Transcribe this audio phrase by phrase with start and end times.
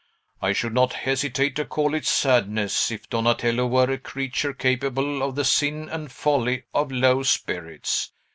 [0.41, 5.35] I should not hesitate to call it sadness, if Donatello were a creature capable of
[5.35, 8.11] the sin and folly of low spirits.